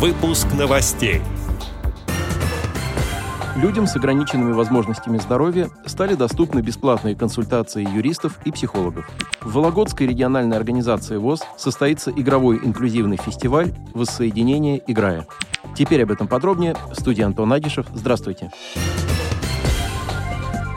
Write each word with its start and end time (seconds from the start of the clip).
Выпуск 0.00 0.46
новостей. 0.58 1.20
Людям 3.54 3.86
с 3.86 3.94
ограниченными 3.96 4.52
возможностями 4.52 5.18
здоровья 5.18 5.68
стали 5.84 6.14
доступны 6.14 6.60
бесплатные 6.60 7.14
консультации 7.14 7.86
юристов 7.86 8.38
и 8.46 8.50
психологов. 8.50 9.06
В 9.42 9.52
Вологодской 9.52 10.06
региональной 10.06 10.56
организации 10.56 11.18
ВОЗ 11.18 11.42
состоится 11.58 12.10
игровой 12.10 12.60
инклюзивный 12.64 13.18
фестиваль 13.18 13.74
«Воссоединение. 13.92 14.80
Играя». 14.86 15.26
Теперь 15.76 16.02
об 16.04 16.10
этом 16.10 16.28
подробнее. 16.28 16.76
Студия 16.94 17.26
Антон 17.26 17.52
Агишев. 17.52 17.84
Здравствуйте. 17.92 18.50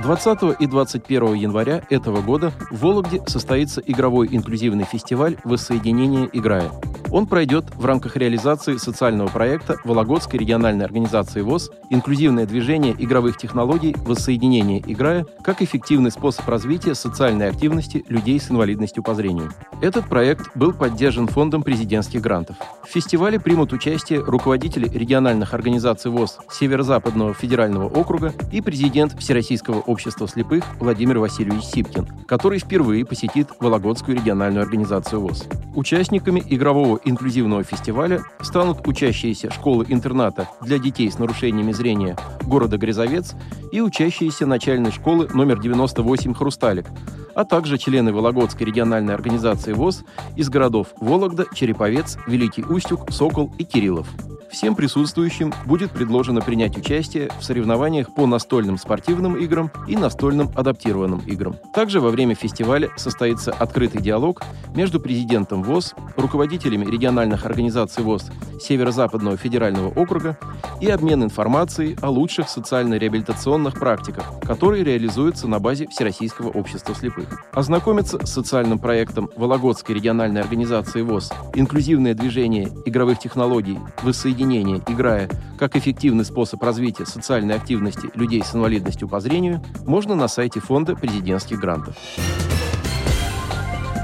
20 0.00 0.60
и 0.60 0.66
21 0.66 1.34
января 1.34 1.82
этого 1.90 2.22
года 2.22 2.52
в 2.70 2.80
Вологде 2.82 3.22
состоится 3.26 3.80
игровой 3.84 4.28
инклюзивный 4.30 4.84
фестиваль 4.84 5.36
«Воссоединение. 5.44 6.28
Играя». 6.32 6.70
Он 7.10 7.26
пройдет 7.26 7.64
в 7.74 7.84
рамках 7.86 8.16
реализации 8.16 8.76
социального 8.76 9.28
проекта 9.28 9.76
Вологодской 9.84 10.38
региональной 10.38 10.84
организации 10.84 11.40
ВОЗ 11.40 11.70
«Инклюзивное 11.90 12.46
движение 12.46 12.94
игровых 12.98 13.38
технологий 13.38 13.96
воссоединение 14.04 14.82
играя» 14.86 15.24
как 15.42 15.62
эффективный 15.62 16.10
способ 16.10 16.46
развития 16.48 16.94
социальной 16.94 17.48
активности 17.48 18.04
людей 18.08 18.38
с 18.38 18.50
инвалидностью 18.50 19.02
по 19.02 19.14
зрению. 19.14 19.52
Этот 19.80 20.06
проект 20.06 20.54
был 20.54 20.72
поддержан 20.72 21.28
Фондом 21.28 21.62
президентских 21.62 22.20
грантов. 22.20 22.56
В 22.84 22.88
фестивале 22.88 23.40
примут 23.40 23.72
участие 23.72 24.20
руководители 24.20 24.88
региональных 24.88 25.54
организаций 25.54 26.10
ВОЗ 26.10 26.38
Северо-Западного 26.50 27.32
федерального 27.32 27.88
округа 27.88 28.34
и 28.52 28.60
президент 28.60 29.18
Всероссийского 29.18 29.80
общества 29.88 30.28
слепых 30.28 30.64
Владимир 30.78 31.18
Васильевич 31.18 31.64
Сипкин, 31.64 32.06
который 32.26 32.58
впервые 32.58 33.04
посетит 33.04 33.48
Вологодскую 33.58 34.16
региональную 34.16 34.62
организацию 34.62 35.20
ВОЗ. 35.20 35.46
Участниками 35.74 36.42
игрового 36.48 37.00
инклюзивного 37.04 37.64
фестиваля 37.64 38.22
станут 38.40 38.86
учащиеся 38.86 39.50
школы-интерната 39.50 40.48
для 40.60 40.78
детей 40.78 41.10
с 41.10 41.18
нарушениями 41.18 41.72
зрения 41.72 42.16
города 42.42 42.76
Грязовец 42.76 43.34
и 43.72 43.80
учащиеся 43.80 44.46
начальной 44.46 44.92
школы 44.92 45.28
номер 45.32 45.58
98 45.58 46.34
«Хрусталик», 46.34 46.86
а 47.34 47.44
также 47.44 47.78
члены 47.78 48.12
Вологодской 48.12 48.66
региональной 48.66 49.14
организации 49.14 49.72
ВОЗ 49.72 50.04
из 50.36 50.50
городов 50.50 50.88
Вологда, 51.00 51.46
Череповец, 51.54 52.18
Великий 52.26 52.64
Устюг, 52.64 53.10
Сокол 53.10 53.52
и 53.58 53.64
Кириллов. 53.64 54.08
Всем 54.50 54.74
присутствующим 54.74 55.52
будет 55.66 55.90
предложено 55.90 56.40
принять 56.40 56.76
участие 56.76 57.30
в 57.38 57.44
соревнованиях 57.44 58.14
по 58.14 58.26
настольным 58.26 58.78
спортивным 58.78 59.36
играм 59.36 59.70
и 59.86 59.96
настольным 59.96 60.50
адаптированным 60.54 61.20
играм. 61.26 61.56
Также 61.74 62.00
во 62.00 62.10
время 62.10 62.34
фестиваля 62.34 62.90
состоится 62.96 63.52
открытый 63.52 64.00
диалог 64.00 64.42
между 64.74 65.00
президентом 65.00 65.62
ВОЗ, 65.62 65.94
руководителями 66.16 66.90
региональных 66.90 67.44
организаций 67.44 68.02
ВОЗ 68.02 68.30
Северо-Западного 68.60 69.36
федерального 69.36 69.88
округа 69.88 70.38
и 70.80 70.88
обмен 70.88 71.22
информацией 71.22 71.96
о 72.00 72.10
лучших 72.10 72.48
социально-реабилитационных 72.48 73.74
практиках, 73.74 74.24
которые 74.42 74.82
реализуются 74.82 75.46
на 75.46 75.60
базе 75.60 75.86
Всероссийского 75.88 76.48
общества 76.48 76.94
слепых. 76.94 77.44
Ознакомиться 77.52 78.24
с 78.24 78.32
социальным 78.32 78.78
проектом 78.78 79.30
Вологодской 79.36 79.94
региональной 79.94 80.40
организации 80.40 81.02
ВОЗ 81.02 81.30
«Инклюзивное 81.54 82.14
движение 82.14 82.70
игровых 82.86 83.18
технологий 83.18 83.78
воссоединение 84.02 84.37
объединения, 84.38 84.80
играя 84.86 85.28
как 85.58 85.74
эффективный 85.74 86.24
способ 86.24 86.62
развития 86.62 87.06
социальной 87.06 87.56
активности 87.56 88.08
людей 88.14 88.42
с 88.44 88.54
инвалидностью 88.54 89.08
по 89.08 89.18
зрению, 89.18 89.60
можно 89.84 90.14
на 90.14 90.28
сайте 90.28 90.60
Фонда 90.60 90.94
президентских 90.94 91.58
грантов. 91.58 91.96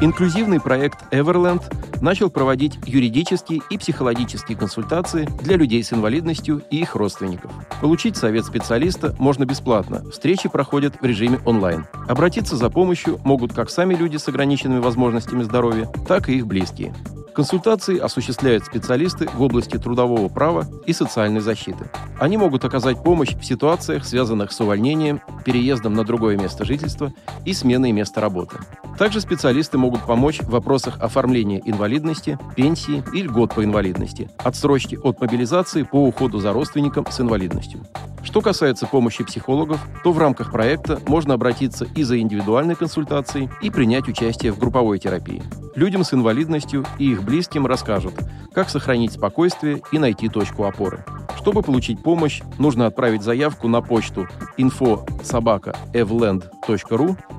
Инклюзивный 0.00 0.60
проект 0.60 0.98
Everland 1.12 1.62
начал 2.02 2.30
проводить 2.30 2.80
юридические 2.84 3.60
и 3.70 3.78
психологические 3.78 4.58
консультации 4.58 5.28
для 5.42 5.56
людей 5.56 5.84
с 5.84 5.92
инвалидностью 5.92 6.62
и 6.68 6.80
их 6.80 6.96
родственников. 6.96 7.52
Получить 7.80 8.16
совет 8.16 8.44
специалиста 8.44 9.14
можно 9.20 9.44
бесплатно. 9.44 10.02
Встречи 10.10 10.48
проходят 10.48 11.00
в 11.00 11.04
режиме 11.04 11.38
онлайн. 11.46 11.86
Обратиться 12.08 12.56
за 12.56 12.70
помощью 12.70 13.20
могут 13.22 13.52
как 13.52 13.70
сами 13.70 13.94
люди 13.94 14.16
с 14.16 14.26
ограниченными 14.26 14.80
возможностями 14.80 15.44
здоровья, 15.44 15.88
так 16.08 16.28
и 16.28 16.38
их 16.38 16.46
близкие. 16.48 16.92
Консультации 17.34 17.98
осуществляют 17.98 18.64
специалисты 18.64 19.28
в 19.28 19.42
области 19.42 19.76
трудового 19.76 20.28
права 20.28 20.68
и 20.86 20.92
социальной 20.92 21.40
защиты. 21.40 21.90
Они 22.20 22.36
могут 22.36 22.64
оказать 22.64 23.02
помощь 23.02 23.34
в 23.34 23.44
ситуациях, 23.44 24.04
связанных 24.04 24.52
с 24.52 24.60
увольнением, 24.60 25.20
переездом 25.44 25.94
на 25.94 26.04
другое 26.04 26.36
место 26.36 26.64
жительства 26.64 27.12
и 27.44 27.52
сменой 27.52 27.90
места 27.90 28.20
работы. 28.20 28.58
Также 28.98 29.20
специалисты 29.20 29.78
могут 29.78 30.06
помочь 30.06 30.40
в 30.40 30.50
вопросах 30.50 31.00
оформления 31.00 31.60
инвалидности, 31.64 32.38
пенсии 32.54 33.02
и 33.12 33.22
льгот 33.22 33.52
по 33.54 33.64
инвалидности, 33.64 34.30
отсрочки 34.38 34.94
от 35.02 35.20
мобилизации 35.20 35.82
по 35.82 36.06
уходу 36.06 36.38
за 36.38 36.52
родственником 36.52 37.04
с 37.10 37.20
инвалидностью. 37.20 37.80
Что 38.24 38.40
касается 38.40 38.86
помощи 38.86 39.22
психологов, 39.22 39.78
то 40.02 40.10
в 40.10 40.18
рамках 40.18 40.50
проекта 40.50 40.98
можно 41.06 41.34
обратиться 41.34 41.86
и 41.94 42.02
за 42.02 42.18
индивидуальной 42.18 42.74
консультацией, 42.74 43.50
и 43.60 43.70
принять 43.70 44.08
участие 44.08 44.50
в 44.50 44.58
групповой 44.58 44.98
терапии. 44.98 45.42
Людям 45.76 46.04
с 46.04 46.14
инвалидностью 46.14 46.84
и 46.98 47.12
их 47.12 47.22
близким 47.22 47.66
расскажут, 47.66 48.14
как 48.52 48.70
сохранить 48.70 49.12
спокойствие 49.12 49.82
и 49.92 49.98
найти 49.98 50.28
точку 50.28 50.64
опоры. 50.64 51.04
Чтобы 51.36 51.62
получить 51.62 52.02
помощь, 52.02 52.40
нужно 52.58 52.86
отправить 52.86 53.22
заявку 53.22 53.68
на 53.68 53.82
почту 53.82 54.26
info 54.56 55.06
собака 55.22 55.76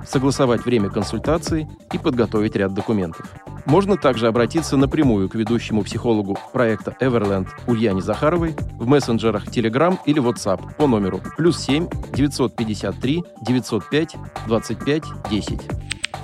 согласовать 0.08 0.64
время 0.64 0.90
консультации 0.90 1.68
и 1.92 1.98
подготовить 1.98 2.56
ряд 2.56 2.74
документов. 2.74 3.34
Можно 3.66 3.98
также 3.98 4.28
обратиться 4.28 4.78
напрямую 4.78 5.28
к 5.28 5.36
ведущему 5.36 5.84
психологу 5.84 6.38
проекта 6.54 6.96
Everland 7.00 7.48
Ульяне 7.68 8.02
Захаровой 8.02 8.56
в 8.78 8.88
мессенджерах 8.88 9.48
Telegram 9.48 9.98
или 10.06 10.22
WhatsApp 10.22 10.76
по 10.76 10.88
номеру 10.88 11.22
плюс 11.36 11.60
7 11.60 11.88
953 12.14 13.24
905 13.42 14.16
25 14.48 15.04
10. 15.30 15.60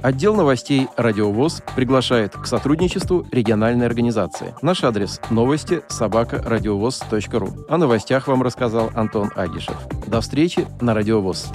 Отдел 0.01 0.35
новостей 0.35 0.87
«Радиовоз» 0.97 1.61
приглашает 1.75 2.33
к 2.33 2.47
сотрудничеству 2.47 3.25
региональной 3.31 3.85
организации. 3.85 4.55
Наш 4.63 4.83
адрес– 4.83 5.21
новости 5.29 5.81
собака 5.89 6.41
радиовоз.ру. 6.43 7.65
О 7.69 7.77
новостях 7.77 8.27
вам 8.27 8.41
рассказал 8.41 8.89
Антон 8.95 9.29
Агишев. 9.35 9.77
До 10.07 10.21
встречи 10.21 10.65
на 10.81 10.95
«Радиовоз». 10.95 11.51